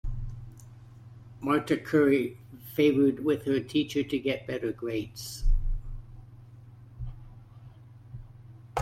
Marta 1.41 1.77
curry 1.77 2.39
favored 2.73 3.23
with 3.23 3.45
her 3.45 3.59
teacher 3.59 4.01
to 4.01 4.17
get 4.17 4.47
better 4.47 4.71
grades. 4.71 5.43